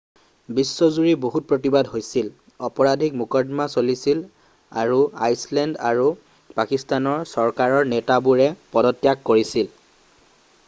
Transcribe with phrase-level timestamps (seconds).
[0.59, 2.29] বিশ্বজুৰি বহুত প্ৰতিবাদ হৈছিল
[2.67, 4.23] অপৰাধিক মোকৰ্দমা চলিছিল
[4.83, 6.05] আৰু আইচলেণ্ড আৰু
[6.61, 9.71] পাকিস্তান চৰকাৰৰ নেতাবোৰে পদত্যাগ কৰিছিল